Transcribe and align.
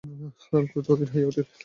হারান 0.41 0.65
ক্রোধে 0.69 0.89
অধীর 0.93 1.09
হইয়া 1.13 1.27
উঠিলেন। 1.29 1.47